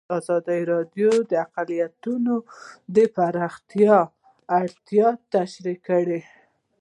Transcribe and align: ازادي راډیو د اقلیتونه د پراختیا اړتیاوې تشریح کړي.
ازادي 0.17 0.61
راډیو 0.71 1.11
د 1.29 1.31
اقلیتونه 1.45 2.33
د 2.95 2.97
پراختیا 3.15 3.97
اړتیاوې 4.61 5.19
تشریح 5.33 5.77
کړي. 5.87 6.19